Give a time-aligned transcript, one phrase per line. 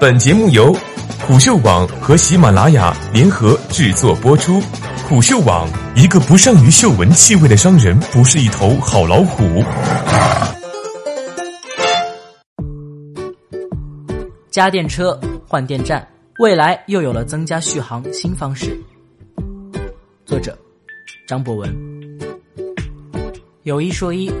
[0.00, 0.72] 本节目由
[1.26, 4.60] 虎嗅网和喜马拉雅联合制作播出。
[5.08, 9.60] 虎嗅网：一个不善于嗅闻气味的商人，不是一头好老虎。
[14.52, 16.06] 家电车换电站，
[16.38, 18.80] 未来又有了增加续航新方式。
[20.24, 20.56] 作者：
[21.26, 21.74] 张博文。
[23.64, 24.32] 有一说一，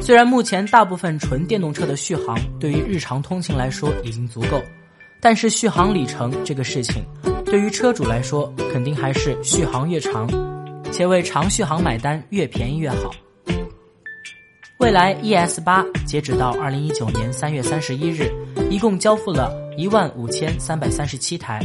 [0.00, 4.62] 虽然目前大部分纯电动车的续航对于日常通勤来说已经足够，
[5.24, 7.02] 但是续航里程这个事情，
[7.46, 10.28] 对于车主来说肯定还是续航越长，
[10.92, 13.10] 且为长续航买单，越便宜越好。
[14.76, 18.30] 蔚来 ES 八截止到二零一九年三月三十一日，
[18.68, 21.58] 一共交付了一万五千三百三十七台。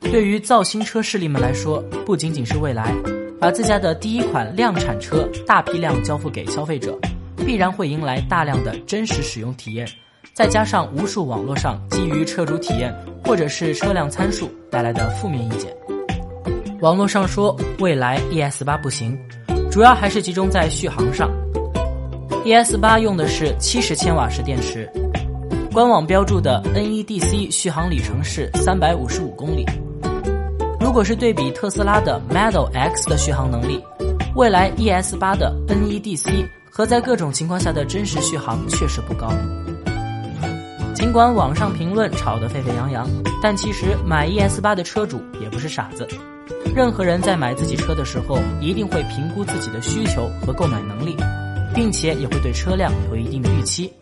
[0.00, 2.92] 对于造新车势力们来说，不仅仅是蔚来。
[3.40, 6.98] 把自家的第一款量产车大批量交付给消费者，
[7.46, 9.88] 必然会迎来大量的真实使用体验，
[10.32, 15.74] 再加上无数网络上基于车主体验或者是车辆参数带来的负面意见。
[16.80, 19.18] 网络上说未来 ES 八不行，
[19.70, 21.30] 主要还是集中在续航上。
[22.44, 24.90] ES 八用的是七十千瓦时电池，
[25.72, 29.64] 官网标注的 NEDC 续航里程是三百五十五公里。
[30.78, 33.82] 如果是对比特斯拉的 Model X 的续航能力，
[34.34, 39.32] 蔚来 ES 八的 NEDC 和在各种情况下的真实续航确实不高。
[40.94, 43.06] 尽管网上评论吵得沸沸扬扬，
[43.42, 46.06] 但其实买 ES 八的车主也不是傻子。
[46.74, 51.16] 任何人在买自己车的时候，一定会评估自己的需求和购买能力，
[51.74, 53.92] 并且也会对车辆有一定的预期。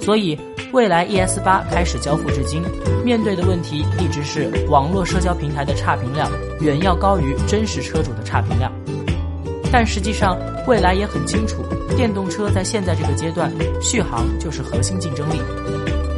[0.00, 0.38] 所以，
[0.72, 2.62] 蔚来 ES 八开始交付至今，
[3.04, 8.72] 面对的问题一直是网络社交平台的差评量远要高于真实车主的差评量。
[9.70, 11.64] 但实际上，蔚来也很清楚，
[11.96, 15.40] 电动车在现在这个阶段，续航就是核心竞争力。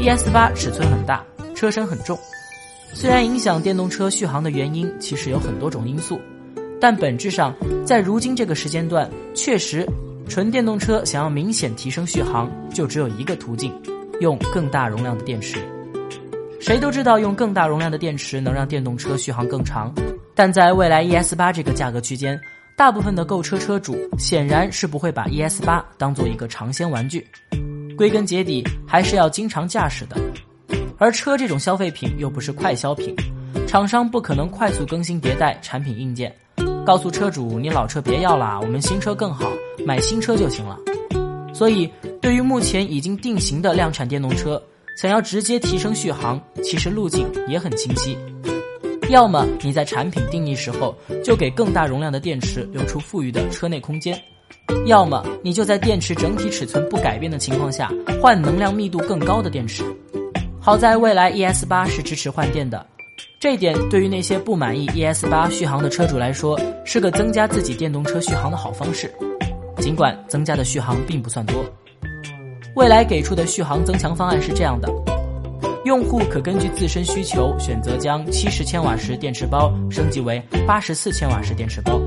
[0.03, 1.23] ES 八尺寸很大，
[1.55, 2.19] 车身很重，
[2.95, 6.19] 虽然影响电动车续航的原因其实有很多种因素，
[6.81, 9.87] 但本质上，在如今这个时间段，确实。
[10.27, 13.75] 纯电动车想要明显提升续航，就只有一个途径，
[14.21, 15.59] 用更大容量的电池。
[16.61, 19.93] 谁都知道用更大容量的电池能让电动车续航更长，
[20.35, 22.41] 但在未来 ES 八这个价格区间，
[22.75, 27.27] 大部分的购车车主显然是不会把 ES 八当做一个尝鲜玩具。
[28.01, 30.17] 归根结底，还是要经常驾驶的。
[30.97, 33.15] 而车这种消费品又不是快消品，
[33.69, 36.35] 厂商不可能快速更新迭代产品硬件。
[36.83, 39.53] 告诉车主，你老车别要了，我们新车更好，
[39.85, 40.79] 买新车就行了。
[41.53, 44.59] 所以，对于目前已经定型的量产电动车，
[44.97, 48.17] 想要直接提升续航，其实路径也很清晰。
[49.11, 54.19] 要么你在产品定义时候就给更大容量的电池留出富裕的车内空间，
[54.87, 57.91] 要么你就在电池整体尺寸不改变的情况下
[58.21, 59.85] 换能量密度更高的电池。
[60.61, 62.87] 好在未来 ES 八是支持换电的。
[63.39, 69.11] 这一点对于那些不满意 ES 八续航的车主来说，是个增加自己电动车续航的好方式。
[69.79, 71.65] 尽管增加的续航并不算多，
[72.77, 74.89] 未来给出的续航增强方案是这样的：
[75.87, 81.99] 用户可根据自身需求选择将七十千瓦时电池包升级为八十四千瓦时电池包，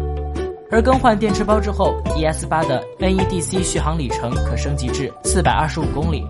[0.73, 6.25] 而更换电池包之后，ES 八的 NEDC 续航里程可升级至四百二十五公里。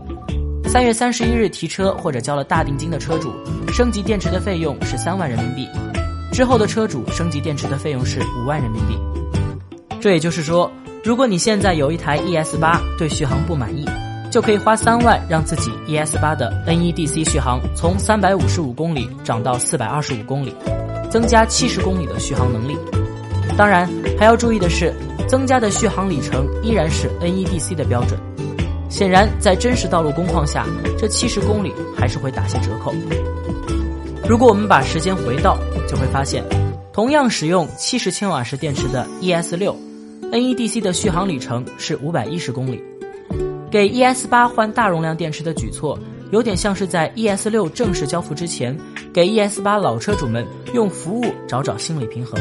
[0.65, 3.31] 三月三十一日提车或者交了大定金的车主，
[3.71, 5.65] 升级电池的费用是三万人民币；
[6.33, 8.99] 之后的车主升级电池的费用是五万人民币。
[10.01, 10.69] 这也就是说，
[11.05, 13.87] 如果你现在有一台 ES 八，对续航不满意，
[14.29, 20.53] 就可以花三万让自己 ES 八的 NEDC 续航从三百五十五公里涨到四百二十五公里，
[21.09, 22.77] 增加七十公里的续航能力。
[23.55, 23.87] 当然，
[24.17, 24.93] 还要注意的是，
[25.27, 28.19] 增加的续航里程依然是 NEDC 的标准。
[28.89, 30.65] 显然，在真实道路工况下，
[30.97, 32.93] 这七十公里还是会打些折扣。
[34.27, 36.43] 如果我们把时间回到，就会发现，
[36.91, 39.75] 同样使用七十千瓦时电池的 ES 六
[40.31, 42.83] ，NEDC 的续航里程是五百一十公里。
[43.69, 45.97] 给 ES 八换大容量电池的举措，
[46.31, 48.75] 有点像是在 ES 六正式交付之前，
[49.13, 52.39] 给 ES 八老车主们用服务找找心理平衡。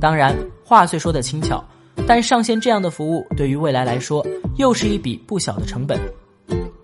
[0.00, 1.62] 当然，话虽说的轻巧。
[2.06, 4.26] 但上线这样的服务，对于未来来说，
[4.56, 6.00] 又是一笔不小的成本。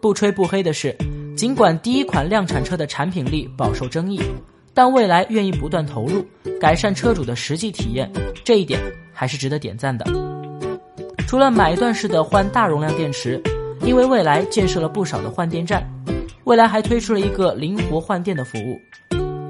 [0.01, 0.95] 不吹不黑的是，
[1.35, 4.21] 尽管第一款量产车的产品力饱受争议，
[4.75, 6.25] 但未来愿意不断投入，
[6.61, 8.11] 改善车主的实际体验，
[8.45, 8.79] 这一点
[9.13, 10.05] 还是值得点赞的。
[11.27, 13.43] 除了买断式的换大容量电池，
[13.81, 15.83] 因为未来建设了不少的换电站，
[16.45, 18.79] 未来还推出了一个灵活换电的服务，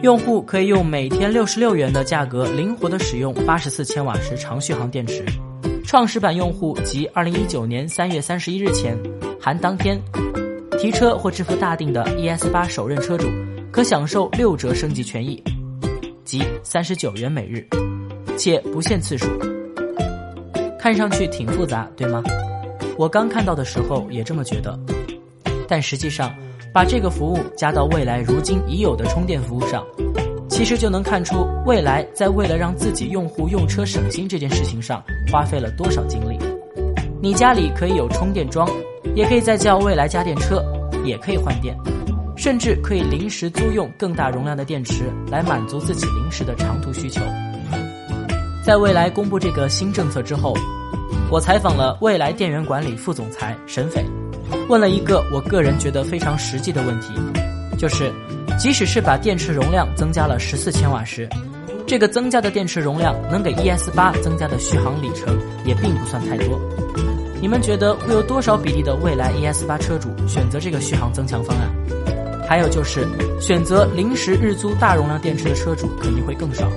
[0.03, 5.25] 用户可以用每天六十六元的价格，灵活的使用八十四千瓦时长续航电池。
[5.85, 8.97] 创始版用户及二零一九年三月三十一日前
[9.41, 9.99] （含当天）
[10.79, 13.27] 提提车或支付大定的 ES 八首任车主
[13.73, 15.43] 可享受六折升级权益，
[16.25, 17.67] 即三十九元每日，
[18.37, 19.27] 且不限次数。
[20.79, 22.23] 看上去挺复杂，对吗？
[22.97, 24.79] 我刚看到的时候也这么觉得，
[25.67, 26.33] 但实际上
[26.77, 29.83] 把这个服务加到未来如今已有的充电服务上，
[30.47, 35.03] 其实就能看出未来在为了让自己用户用车省心这件事情上
[35.33, 36.39] 花费了多少精力。
[37.19, 38.69] 你家里可以有充电桩，
[39.15, 40.63] 也可以再叫未来家电车，
[41.03, 41.75] 也可以换电，
[42.37, 47.23] 甚至可以临时租用更大容量的电池来满足自己临时的长途需求。
[48.63, 50.53] 在未来公布这个新政策之后，
[51.31, 54.05] 我采访了未来电源管理副总裁沈斐，
[54.69, 57.13] 问了一个我个人觉得非常实际的问题，
[57.79, 58.13] 就是
[58.59, 61.29] 即使是把电池容量增加了十四千瓦时，
[61.87, 66.61] 这个增加的电池容量能给 ES 八增加的续航里程也并不算太多。
[67.41, 71.71] 你们觉得会有多少比例的未来 ES 八车主选择这个续航增强方案？
[72.49, 73.07] 还有就是
[73.41, 76.71] 选择临时日租大容量电池的车主肯定会更少。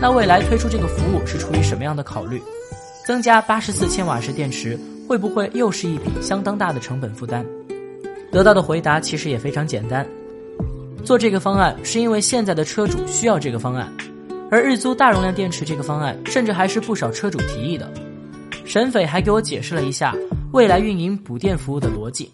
[0.00, 2.42] 那未来推出这个服务是出于什么样的考虑？
[3.06, 7.44] 增加八十四千瓦时电池会不会又是一笔相当大的成本负担？
[8.32, 10.06] 得到的回答其实也非常简单，
[11.04, 13.92] 做这个方案是因为现在的车主需要这个方案，
[14.50, 17.88] 而日租大容量电池这个方案甚至还是不少车主提议的。
[18.64, 20.16] 沈斐还给我解释了一下
[20.52, 22.32] 未来运营补电服务的逻辑。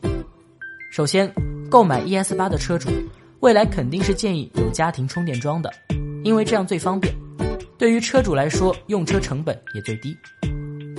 [0.90, 1.30] 首先，
[1.68, 2.88] 购买 ES 八的车主，
[3.40, 5.70] 未来肯定是建议有家庭充电桩的，
[6.22, 7.14] 因为这样最方便。
[7.76, 10.16] 对于车主来说，用车成本也最低。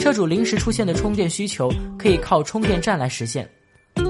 [0.01, 3.47] 车主临时出现的充电需求可以靠充电站来实现，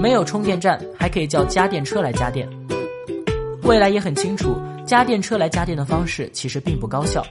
[0.00, 2.48] 没有充电站还可以叫家电车来加电。
[3.64, 4.56] 未来也很清楚，
[4.86, 7.22] 家电车来加电的方式其实并不高效，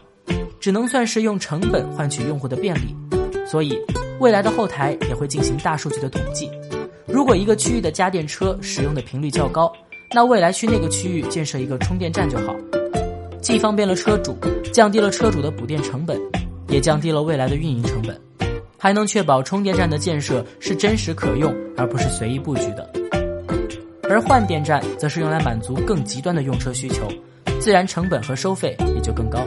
[0.60, 2.96] 只能算是用成本换取用户的便利。
[3.48, 3.76] 所以，
[4.20, 6.48] 未来的后台也会进行大数据的统计。
[7.08, 9.74] 如果一个区域的家电车使用的频率较高，
[10.14, 12.56] 那未来去那个区域建设一个充电站就好。
[13.42, 14.38] 既方便了车主，
[14.72, 16.22] 降低了车主的补电成本，
[16.70, 18.16] 也降低了未来的运营成本，
[18.82, 22.90] 还能确保充电站的建设是真实可用，而不是随意布局的。
[24.10, 27.08] 而换电站则是用来满足更极端的用车需求，
[27.60, 29.38] 自然成本和收费也就更高。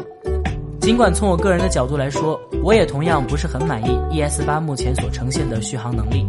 [0.81, 6.25] 尽管从我个人的角度来说，我也同样不是很满意 ES 八目前所呈现的续航能力，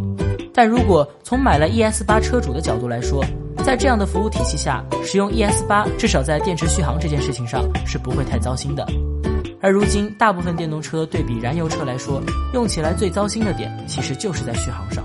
[0.51, 3.23] 但如果从买了 ES 八车主的角度来说，
[3.63, 8.83] 在这样的服务体系下，使用 ES 八至少在电池续航这件事情上是不会太糟心的。
[9.65, 12.21] 而如今，大部分电动车对比燃油车来说，
[12.53, 15.03] 用起来最糟心的点其实就是在续航上。